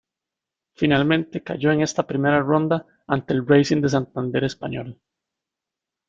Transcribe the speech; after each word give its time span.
Finalmente 0.73 1.43
cayó 1.43 1.71
en 1.71 1.81
esta 1.81 2.07
Primera 2.07 2.39
Ronda 2.41 2.87
ante 3.05 3.33
el 3.33 3.45
Racing 3.45 3.81
de 3.83 3.89
Santander 3.89 4.43
español. 4.45 4.99